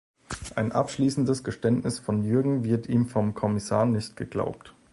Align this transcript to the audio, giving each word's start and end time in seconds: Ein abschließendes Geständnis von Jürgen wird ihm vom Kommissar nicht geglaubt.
Ein 0.55 0.71
abschließendes 0.71 1.43
Geständnis 1.43 1.99
von 1.99 2.23
Jürgen 2.23 2.63
wird 2.63 2.89
ihm 2.89 3.05
vom 3.05 3.35
Kommissar 3.35 3.85
nicht 3.85 4.15
geglaubt. 4.17 4.73